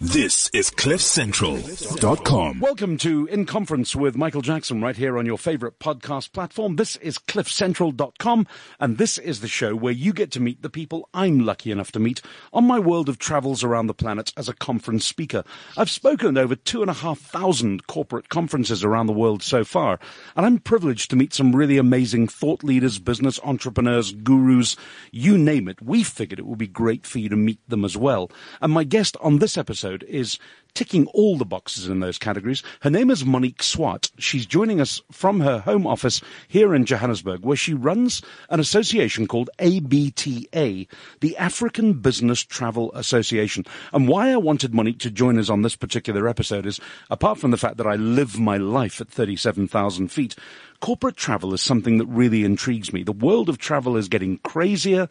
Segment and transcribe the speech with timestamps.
[0.00, 2.58] This is CliffCentral.com.
[2.58, 6.74] Welcome to In Conference with Michael Jackson right here on your favorite podcast platform.
[6.76, 8.48] This is CliffCentral.com
[8.80, 11.92] and this is the show where you get to meet the people I'm lucky enough
[11.92, 12.22] to meet
[12.52, 15.44] on my world of travels around the planet as a conference speaker.
[15.76, 19.62] I've spoken at over two and a half thousand corporate conferences around the world so
[19.62, 20.00] far
[20.34, 24.76] and I'm privileged to meet some really amazing thought leaders, business entrepreneurs, gurus,
[25.12, 25.80] you name it.
[25.80, 28.28] We figured it would be great for you to meet them as well.
[28.60, 30.38] And my guest on this episode episode is
[30.72, 32.62] ticking all the boxes in those categories.
[32.80, 34.10] Her name is Monique Swart.
[34.18, 39.28] She's joining us from her home office here in Johannesburg, where she runs an association
[39.28, 40.88] called ABTA,
[41.20, 43.64] the African Business Travel Association.
[43.92, 47.50] And why I wanted Monique to join us on this particular episode is, apart from
[47.50, 50.34] the fact that I live my life at 37,000 feet,
[50.80, 53.02] corporate travel is something that really intrigues me.
[53.02, 55.08] The world of travel is getting crazier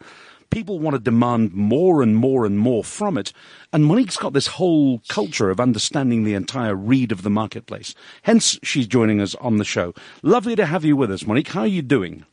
[0.50, 3.32] people want to demand more and more and more from it.
[3.72, 7.94] And Monique's got this whole culture of understanding the entire read of the marketplace.
[8.22, 9.94] Hence, she's joining us on the show.
[10.22, 11.48] Lovely to have you with us, Monique.
[11.48, 12.24] How are you doing?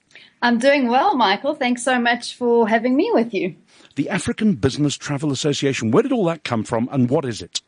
[0.41, 1.53] I'm doing well, Michael.
[1.53, 3.55] Thanks so much for having me with you.
[3.95, 7.61] The African Business Travel Association, where did all that come from and what is it?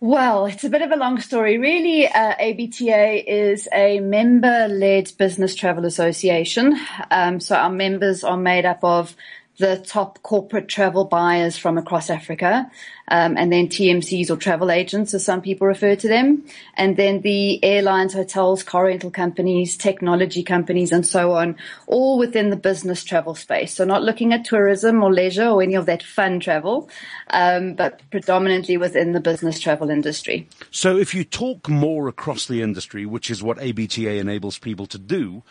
[0.00, 1.56] Well, it's a bit of a long story.
[1.56, 6.78] Really, uh, ABTA is a member led business travel association.
[7.10, 9.16] Um, so our members are made up of
[9.58, 12.68] the top corporate travel buyers from across Africa,
[13.08, 16.44] um, and then TMCs or travel agents, as some people refer to them,
[16.76, 22.50] and then the airlines, hotels, car rental companies, technology companies, and so on, all within
[22.50, 23.74] the business travel space.
[23.74, 26.88] So not looking at tourism or leisure or any of that fun travel,
[27.30, 30.48] um, but predominantly within the business travel industry.
[30.70, 34.98] So if you talk more across the industry, which is what ABTA enables people to
[34.98, 35.42] do,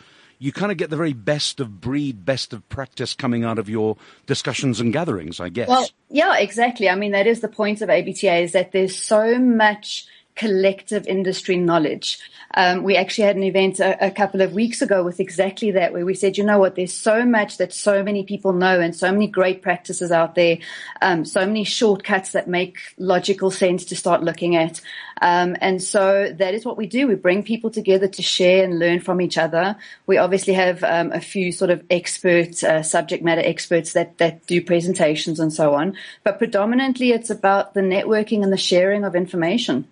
[0.44, 3.70] you kind of get the very best of breed, best of practice coming out of
[3.70, 5.68] your discussions and gatherings, I guess.
[5.68, 6.86] Well, yeah, exactly.
[6.86, 11.56] I mean, that is the point of ABTA is that there's so much collective industry
[11.56, 12.18] knowledge.
[12.56, 15.92] Um, we actually had an event a, a, couple of weeks ago with exactly that,
[15.92, 18.94] where we said, you know what, there's so much that so many people know and
[18.94, 20.58] so many great practices out there,
[21.02, 24.80] um, so many shortcuts that make logical sense to start looking at.
[25.22, 27.06] Um, and so that is what we do.
[27.06, 29.76] We bring people together to share and learn from each other.
[30.06, 34.46] We obviously have um, a few sort of expert, uh, subject matter experts that, that
[34.46, 35.96] do presentations and so on.
[36.22, 39.88] But predominantly it's about the networking and the sharing of information.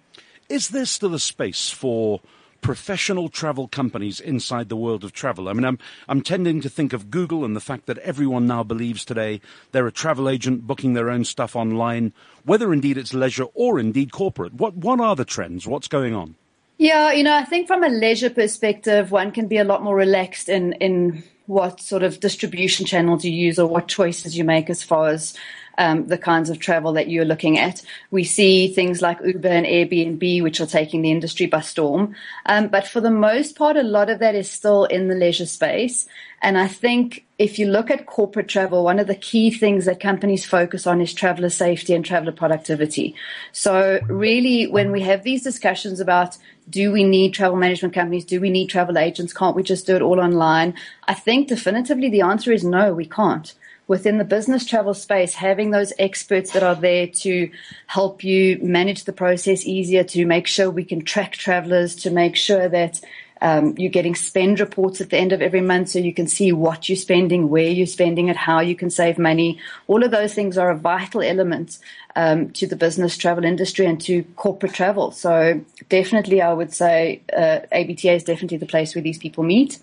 [0.52, 2.20] Is there still a space for
[2.60, 5.48] professional travel companies inside the world of travel.
[5.48, 8.62] I mean, I'm, I'm tending to think of Google and the fact that everyone now
[8.62, 9.40] believes today
[9.72, 12.12] they're a travel agent booking their own stuff online,
[12.44, 14.54] whether indeed it's leisure or indeed corporate.
[14.54, 15.66] What, what are the trends?
[15.66, 16.36] What's going on?
[16.78, 19.96] Yeah, you know, I think from a leisure perspective, one can be a lot more
[19.96, 24.70] relaxed in, in what sort of distribution channels you use or what choices you make
[24.70, 25.34] as far as
[25.78, 27.82] um, the kinds of travel that you're looking at.
[28.10, 32.14] We see things like Uber and Airbnb, which are taking the industry by storm.
[32.46, 35.46] Um, but for the most part, a lot of that is still in the leisure
[35.46, 36.06] space.
[36.40, 40.00] And I think if you look at corporate travel, one of the key things that
[40.00, 43.14] companies focus on is traveler safety and traveler productivity.
[43.52, 46.36] So really, when we have these discussions about
[46.68, 48.24] do we need travel management companies?
[48.24, 49.32] Do we need travel agents?
[49.32, 50.74] Can't we just do it all online?
[51.08, 53.54] I think definitively the answer is no, we can't
[53.92, 57.50] within the business travel space, having those experts that are there to
[57.88, 62.34] help you manage the process easier, to make sure we can track travelers, to make
[62.34, 63.02] sure that
[63.42, 66.52] um, you're getting spend reports at the end of every month so you can see
[66.52, 69.58] what you're spending, where you're spending it, how you can save money.
[69.88, 71.78] All of those things are a vital element
[72.14, 75.10] um, to the business travel industry and to corporate travel.
[75.10, 79.80] So definitely, I would say uh, ABTA is definitely the place where these people meet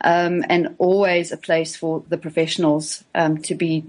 [0.00, 3.84] um, and always a place for the professionals um, to be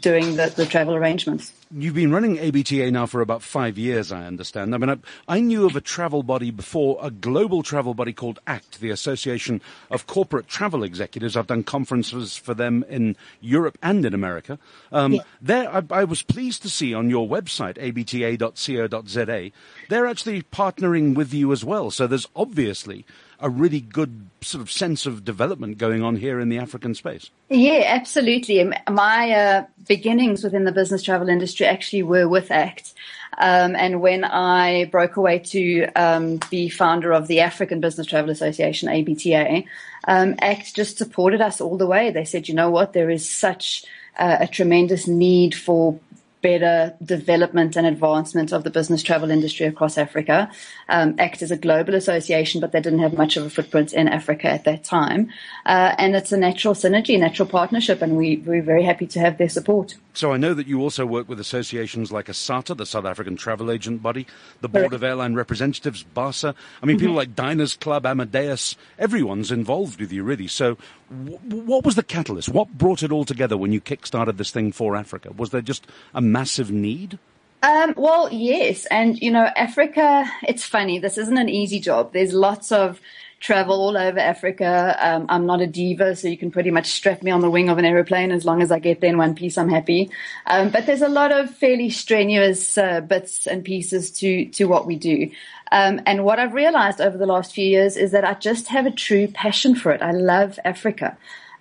[0.00, 1.52] doing the, the travel arrangements.
[1.70, 4.74] You've been running ABTA now for about five years, I understand.
[4.74, 8.38] I mean, I, I, knew of a travel body before, a global travel body called
[8.46, 9.60] ACT, the Association
[9.90, 11.36] of Corporate Travel Executives.
[11.36, 14.58] I've done conferences for them in Europe and in America.
[14.92, 15.22] Um, yeah.
[15.42, 19.50] There, I, I, was pleased to see on your website, abta.co.za,
[19.88, 21.90] they're actually partnering with you as well.
[21.90, 23.04] So there's obviously
[23.40, 27.30] a really good sort of sense of development going on here in the African space.
[27.48, 28.72] Yeah, absolutely.
[28.90, 32.94] My uh, beginnings within the business travel industry actually were with ACT.
[33.38, 38.30] Um, and when I broke away to um, be founder of the African Business Travel
[38.30, 39.64] Association, ABTA,
[40.08, 42.10] um, ACT just supported us all the way.
[42.10, 43.84] They said, you know what, there is such
[44.18, 45.98] uh, a tremendous need for
[46.40, 50.50] better development and advancement of the business travel industry across Africa.
[50.88, 54.08] Um, ACT as a global association, but they didn't have much of a footprint in
[54.08, 55.30] Africa at that time.
[55.66, 59.38] Uh, and it's a natural synergy, natural partnership, and we, we're very happy to have
[59.38, 59.96] their support.
[60.18, 63.70] So I know that you also work with associations like ASATA, the South African Travel
[63.70, 64.26] Agent Body,
[64.60, 66.56] the Board of Airline Representatives, BARSA.
[66.82, 67.04] I mean, mm-hmm.
[67.04, 70.48] people like Diners Club, Amadeus, everyone's involved with you, really.
[70.48, 70.76] So
[71.08, 72.48] w- what was the catalyst?
[72.48, 75.30] What brought it all together when you kick-started this thing for Africa?
[75.36, 77.20] Was there just a massive need?
[77.62, 78.86] Um, well, yes.
[78.86, 80.98] And, you know, Africa, it's funny.
[80.98, 82.12] This isn't an easy job.
[82.12, 83.00] There's lots of
[83.40, 84.96] travel all over Africa.
[84.98, 87.68] Um, I'm not a diva, so you can pretty much strap me on the wing
[87.68, 89.56] of an aeroplane as long as I get there in one piece.
[89.56, 90.10] I'm happy.
[90.46, 94.86] Um, but there's a lot of fairly strenuous uh, bits and pieces to to what
[94.86, 95.30] we do.
[95.70, 98.86] Um, and what I've realized over the last few years is that I just have
[98.86, 100.02] a true passion for it.
[100.02, 101.16] I love Africa.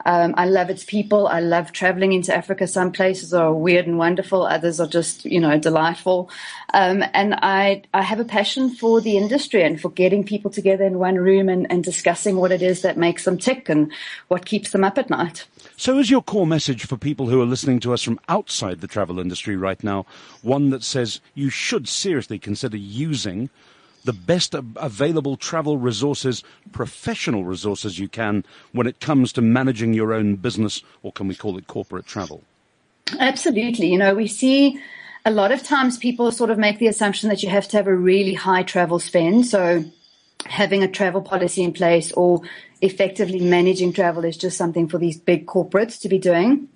[0.07, 1.27] Um, I love its people.
[1.27, 2.65] I love traveling into Africa.
[2.65, 4.43] Some places are weird and wonderful.
[4.43, 6.29] Others are just, you know, delightful.
[6.73, 10.85] Um, and I, I have a passion for the industry and for getting people together
[10.85, 13.91] in one room and, and discussing what it is that makes them tick and
[14.29, 15.45] what keeps them up at night.
[15.75, 18.87] So is your core message for people who are listening to us from outside the
[18.87, 20.05] travel industry right now
[20.41, 23.49] one that says you should seriously consider using
[24.07, 30.13] the best available travel resources, professional resources you can when it comes to managing your
[30.13, 32.41] own business, or can we call it corporate travel?
[33.19, 33.91] Absolutely.
[33.91, 34.81] You know, we see
[35.25, 37.87] a lot of times people sort of make the assumption that you have to have
[37.87, 39.45] a really high travel spend.
[39.45, 39.83] So
[40.45, 42.41] having a travel policy in place or
[42.81, 46.69] effectively managing travel is just something for these big corporates to be doing.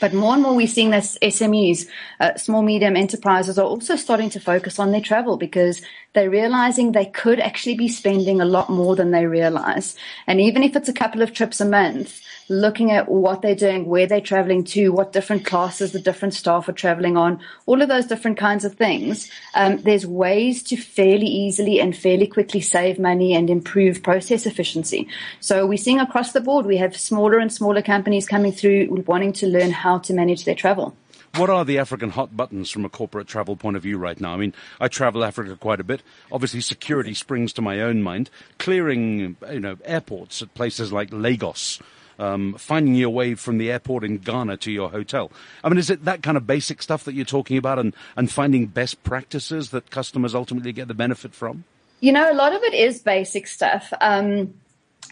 [0.00, 1.86] But more and more we're seeing that SMEs,
[2.18, 5.80] uh, small medium enterprises are also starting to focus on their travel because
[6.12, 9.96] they're realizing they could actually be spending a lot more than they realize.
[10.26, 13.86] And even if it's a couple of trips a month, looking at what they're doing,
[13.86, 17.88] where they're traveling to, what different classes the different staff are traveling on, all of
[17.88, 19.30] those different kinds of things.
[19.54, 25.08] Um, there's ways to fairly easily and fairly quickly save money and improve process efficiency.
[25.40, 29.32] So we're seeing across the board, we have smaller and smaller companies coming through wanting
[29.34, 30.96] to learn how to manage their travel.
[31.34, 34.32] What are the African hot buttons from a corporate travel point of view right now?
[34.32, 36.02] I mean, I travel Africa quite a bit.
[36.32, 38.30] Obviously, security springs to my own mind.
[38.58, 41.78] Clearing, you know, airports at places like Lagos
[42.18, 45.30] um, finding your way from the airport in Ghana to your hotel.
[45.62, 48.30] I mean, is it that kind of basic stuff that you're talking about and, and
[48.30, 51.64] finding best practices that customers ultimately get the benefit from?
[52.00, 53.92] You know, a lot of it is basic stuff.
[54.00, 54.54] Um,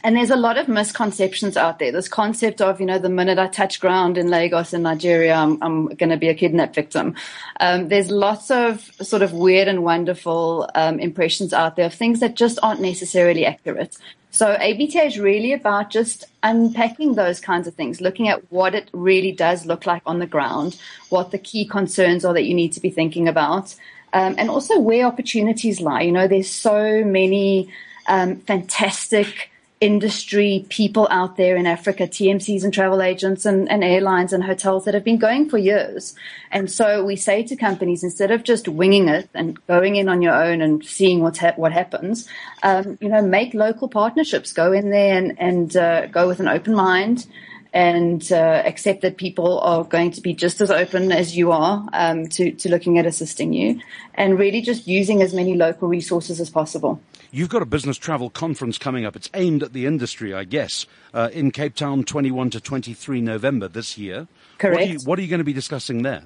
[0.03, 1.91] and there's a lot of misconceptions out there.
[1.91, 5.63] This concept of, you know, the minute I touch ground in Lagos in Nigeria, I'm,
[5.63, 7.15] I'm going to be a kidnap victim.
[7.59, 12.21] Um, there's lots of sort of weird and wonderful um, impressions out there of things
[12.21, 13.97] that just aren't necessarily accurate.
[14.35, 18.91] So ABTA is really about just unpacking those kinds of things, looking at what it
[18.93, 20.77] really does look like on the ground,
[21.09, 23.77] what the key concerns are that you need to be thinking about,
[24.13, 26.03] um, and also where opportunities lie.
[26.03, 27.69] You know, there's so many
[28.09, 29.53] um, fantastic
[29.85, 34.87] industry people out there in Africa, TMCs and travel agents and, and, airlines and hotels
[34.87, 36.15] that have been going for years.
[36.51, 40.23] And so we say to companies, instead of just winging it and going in on
[40.23, 42.27] your own and seeing what's ha- what happens,
[42.63, 46.49] um, you know, make local partnerships, go in there and, and uh, go with an
[46.49, 47.27] open mind
[47.75, 51.87] and uh, accept that people are going to be just as open as you are
[51.93, 53.79] um, to, to looking at assisting you
[54.15, 57.03] and really just using as many local resources as possible.
[57.35, 59.17] You've got a business travel conference coming up.
[59.17, 63.67] It's aimed at the industry, I guess, uh, in Cape Town, 21 to 23 November
[63.67, 64.29] this year.
[64.59, 64.77] Correct.
[64.77, 66.23] What are you, what are you going to be discussing there?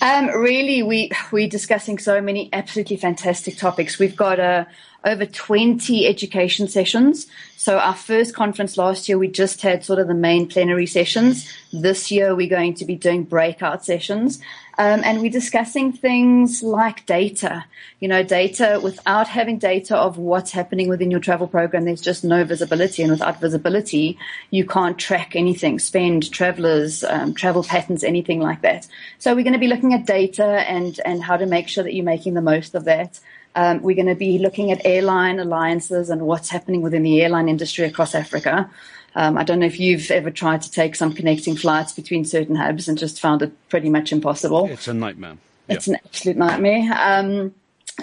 [0.00, 3.98] Um, really, we we're discussing so many absolutely fantastic topics.
[3.98, 4.66] We've got a
[5.06, 7.28] over 20 education sessions.
[7.56, 11.50] So our first conference last year, we just had sort of the main plenary sessions.
[11.72, 14.40] This year, we're going to be doing breakout sessions.
[14.78, 17.64] Um, and we're discussing things like data.
[17.98, 22.24] You know, data without having data of what's happening within your travel program, there's just
[22.24, 23.02] no visibility.
[23.02, 24.18] And without visibility,
[24.50, 28.86] you can't track anything, spend, travelers, um, travel patterns, anything like that.
[29.18, 31.94] So we're going to be looking at data and, and how to make sure that
[31.94, 33.20] you're making the most of that.
[33.54, 37.48] Um, we're going to be looking at airline alliances and what's happening within the airline
[37.48, 38.70] industry across Africa.
[39.14, 42.54] Um, I don't know if you've ever tried to take some connecting flights between certain
[42.54, 44.66] hubs and just found it pretty much impossible.
[44.66, 45.38] It's a nightmare.
[45.68, 46.92] It's an absolute nightmare.
[46.92, 47.54] Um,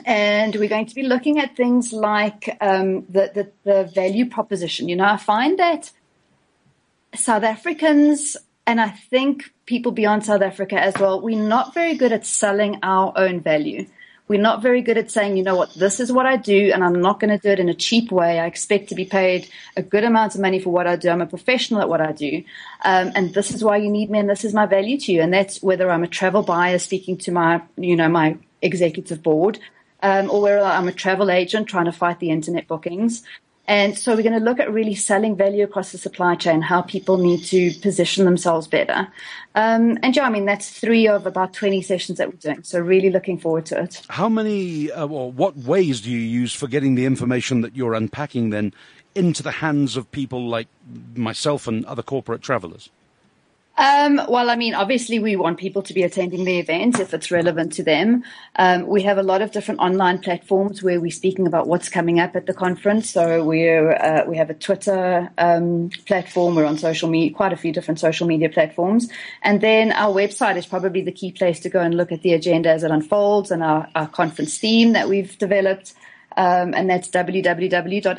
[0.06, 4.90] and we're going to be looking at things like um, the, the, the value proposition.
[4.90, 5.92] You know, I find that
[7.14, 12.12] South Africans, and I think people beyond South Africa as well, we're not very good
[12.12, 13.88] at selling our own value.
[14.30, 16.82] We're not very good at saying, you know what, this is what I do and
[16.82, 18.40] I'm not going to do it in a cheap way.
[18.40, 21.10] I expect to be paid a good amount of money for what I do.
[21.10, 22.44] I'm a professional at what I do.
[22.86, 25.22] Um, and this is why you need me and this is my value to you.
[25.22, 29.60] And that's whether I'm a travel buyer speaking to my, you know, my executive board,
[30.02, 33.24] um, or whether I'm a travel agent trying to fight the internet bookings.
[33.74, 36.84] And so we're going to look at really selling value across the supply chain, how
[36.84, 39.08] people need to position themselves better.
[39.56, 42.62] Um, and yeah, I mean, that's three of about 20 sessions that we're doing.
[42.62, 44.04] So really looking forward to it.
[44.10, 47.96] How many, uh, or what ways do you use for getting the information that you're
[47.96, 48.76] unpacking then
[49.16, 50.68] into the hands of people like
[51.16, 52.92] myself and other corporate travelers?
[53.76, 57.32] Um, well, I mean, obviously, we want people to be attending the event if it's
[57.32, 58.24] relevant to them.
[58.56, 62.20] Um, we have a lot of different online platforms where we're speaking about what's coming
[62.20, 63.10] up at the conference.
[63.10, 66.54] So we're uh, we have a Twitter um, platform.
[66.54, 69.10] We're on social media, quite a few different social media platforms,
[69.42, 72.34] and then our website is probably the key place to go and look at the
[72.34, 75.94] agenda as it unfolds and our, our conference theme that we've developed,
[76.38, 78.14] um, and that's www.abta.co.za.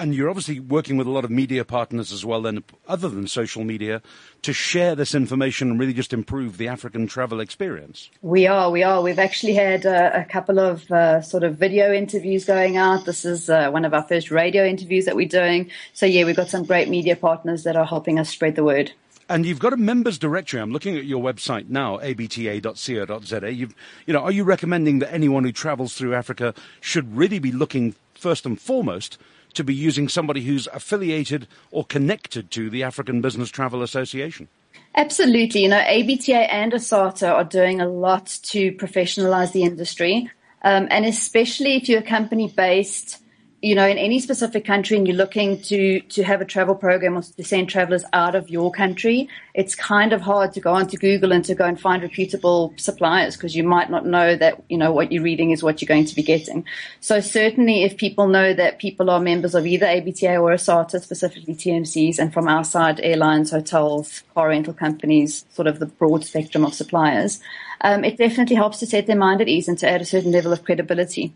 [0.00, 3.26] And you're obviously working with a lot of media partners as well, then, other than
[3.26, 4.00] social media,
[4.42, 8.08] to share this information and really just improve the African travel experience.
[8.22, 9.02] We are, we are.
[9.02, 13.06] We've actually had uh, a couple of uh, sort of video interviews going out.
[13.06, 15.70] This is uh, one of our first radio interviews that we're doing.
[15.94, 18.92] So, yeah, we've got some great media partners that are helping us spread the word.
[19.28, 20.60] And you've got a members directory.
[20.60, 23.52] I'm looking at your website now, abta.co.za.
[23.52, 23.74] You've,
[24.06, 27.94] you know, are you recommending that anyone who travels through Africa should really be looking
[28.14, 29.18] first and foremost
[29.54, 34.48] to be using somebody who's affiliated or connected to the African Business Travel Association?
[34.94, 35.62] Absolutely.
[35.62, 40.30] You know, ABTA and ASATA are doing a lot to professionalize the industry.
[40.62, 43.22] Um, and especially if you're a company based
[43.60, 47.18] you know, in any specific country and you're looking to, to have a travel program
[47.18, 50.96] or to send travelers out of your country, it's kind of hard to go onto
[50.96, 54.78] Google and to go and find reputable suppliers because you might not know that, you
[54.78, 56.64] know, what you're reading is what you're going to be getting.
[57.00, 61.56] So certainly if people know that people are members of either ABTA or ASATA, specifically
[61.56, 66.64] TMCs, and from our side, airlines, hotels, car rental companies, sort of the broad spectrum
[66.64, 67.40] of suppliers,
[67.80, 70.30] um, it definitely helps to set their mind at ease and to add a certain
[70.30, 71.32] level of credibility.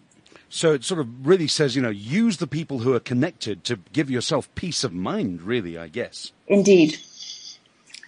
[0.55, 3.79] So it sort of really says, you know, use the people who are connected to
[3.95, 6.31] give yourself peace of mind, really, I guess.
[6.47, 6.99] Indeed.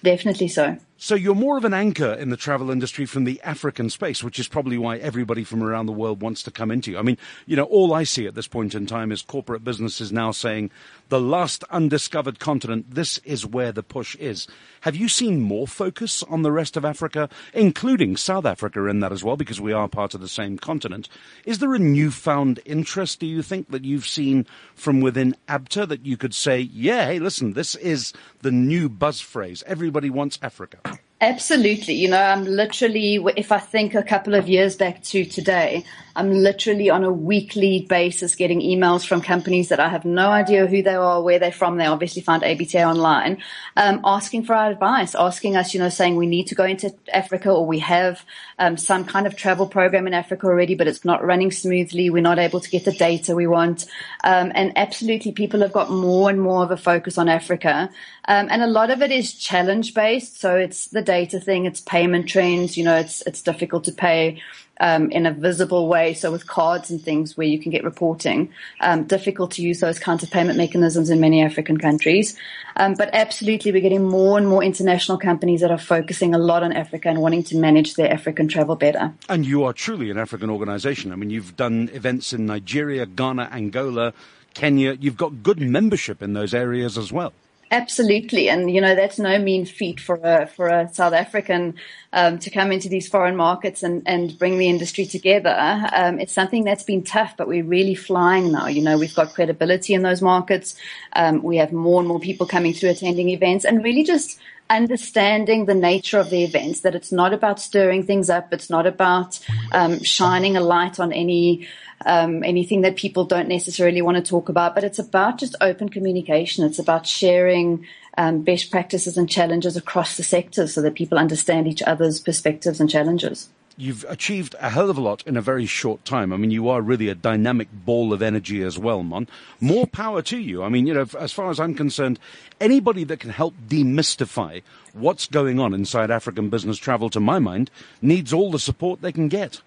[0.02, 0.76] Definitely so.
[1.04, 4.38] So you're more of an anchor in the travel industry from the African space, which
[4.38, 6.98] is probably why everybody from around the world wants to come into you.
[6.98, 10.10] I mean, you know, all I see at this point in time is corporate businesses
[10.10, 10.70] now saying
[11.10, 14.48] the last undiscovered continent, this is where the push is.
[14.80, 19.12] Have you seen more focus on the rest of Africa, including South Africa in that
[19.12, 21.10] as well, because we are part of the same continent?
[21.44, 26.06] Is there a newfound interest, do you think, that you've seen from within ABTA that
[26.06, 29.62] you could say, yeah, hey, listen, this is the new buzz phrase.
[29.66, 30.78] Everybody wants Africa.
[31.24, 31.94] Absolutely.
[31.94, 36.30] You know, I'm literally, if I think a couple of years back to today, I'm
[36.30, 40.82] literally on a weekly basis getting emails from companies that I have no idea who
[40.82, 41.78] they are, where they're from.
[41.78, 43.38] They obviously found ABTA online,
[43.76, 46.94] um, asking for our advice, asking us, you know, saying we need to go into
[47.12, 48.24] Africa or we have
[48.58, 52.10] um, some kind of travel program in Africa already, but it's not running smoothly.
[52.10, 53.86] We're not able to get the data we want.
[54.22, 57.90] Um, and absolutely, people have got more and more of a focus on Africa.
[58.26, 60.40] Um, and a lot of it is challenge based.
[60.40, 62.76] So it's the data thing, it's payment trends.
[62.76, 64.42] You know, it's, it's difficult to pay
[64.80, 66.14] um, in a visible way.
[66.14, 69.98] So with cards and things where you can get reporting, um, difficult to use those
[69.98, 72.36] kinds of payment mechanisms in many African countries.
[72.76, 76.62] Um, but absolutely, we're getting more and more international companies that are focusing a lot
[76.62, 79.12] on Africa and wanting to manage their African travel better.
[79.28, 81.12] And you are truly an African organization.
[81.12, 84.12] I mean, you've done events in Nigeria, Ghana, Angola,
[84.54, 84.96] Kenya.
[84.98, 87.32] You've got good membership in those areas as well.
[87.74, 91.74] Absolutely, and you know that's no mean feat for a for a South African
[92.12, 95.88] um, to come into these foreign markets and, and bring the industry together.
[95.92, 98.68] Um, it's something that's been tough, but we're really flying now.
[98.68, 100.76] You know, we've got credibility in those markets.
[101.14, 104.38] Um, we have more and more people coming through attending events, and really just
[104.70, 106.80] understanding the nature of the events.
[106.80, 108.52] That it's not about stirring things up.
[108.52, 109.38] It's not about
[109.72, 111.66] um, shining a light on any
[112.06, 115.88] um, anything that people don't necessarily want to talk about, but it's about just open
[115.88, 116.64] communication.
[116.64, 117.86] It's about sharing
[118.18, 122.80] um, best practices and challenges across the sector so that people understand each other's perspectives
[122.80, 123.48] and challenges.
[123.76, 126.32] You've achieved a hell of a lot in a very short time.
[126.32, 129.26] I mean, you are really a dynamic ball of energy as well, Mon.
[129.60, 130.62] More power to you.
[130.62, 132.20] I mean, you know, as far as I'm concerned,
[132.60, 134.62] anybody that can help demystify
[134.92, 137.68] what's going on inside African business travel, to my mind,
[138.00, 139.60] needs all the support they can get.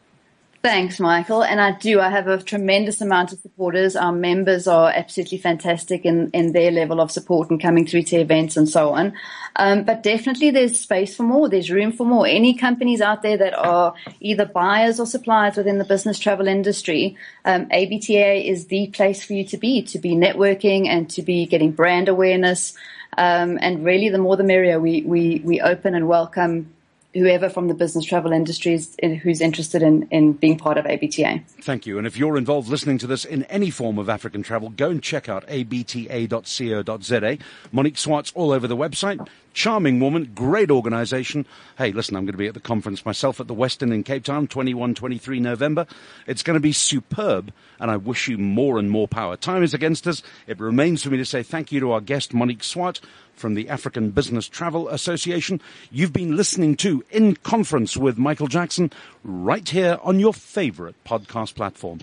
[0.67, 1.45] Thanks, Michael.
[1.45, 2.01] And I do.
[2.01, 3.95] I have a tremendous amount of supporters.
[3.95, 8.17] Our members are absolutely fantastic in, in their level of support and coming through to
[8.17, 9.13] events and so on.
[9.55, 11.47] Um, but definitely there's space for more.
[11.47, 12.27] There's room for more.
[12.27, 17.15] Any companies out there that are either buyers or suppliers within the business travel industry,
[17.45, 21.45] um, ABTA is the place for you to be, to be networking and to be
[21.45, 22.73] getting brand awareness.
[23.17, 24.81] Um, and really the more the merrier.
[24.81, 26.73] We, we, we open and welcome
[27.17, 31.43] whoever from the business travel industry is, who's interested in, in being part of ABTA.
[31.61, 31.97] Thank you.
[31.97, 35.01] And if you're involved listening to this in any form of African travel, go and
[35.01, 37.37] check out abta.co.za.
[37.71, 39.27] Monique Swart's all over the website.
[39.57, 41.43] Charming woman, great organization.
[41.79, 44.23] Hey, listen, I'm going to be at the conference myself at the Westin in Cape
[44.23, 45.87] Town, 21, 23 November.
[46.27, 49.35] It's going to be superb, and I wish you more and more power.
[49.35, 50.21] Time is against us.
[50.45, 53.01] It remains for me to say thank you to our guest, Monique Swart
[53.33, 55.59] from the African Business Travel Association.
[55.89, 58.91] You've been listening to In Conference with Michael Jackson
[59.23, 61.97] right here on your favorite podcast platform.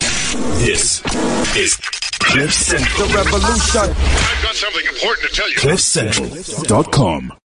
[0.58, 1.04] This
[1.56, 1.76] is
[2.18, 3.06] Cliff Central.
[3.06, 3.80] The revolution.
[3.80, 5.56] I've got something important to tell you.
[5.56, 7.34] CliffCentral.com.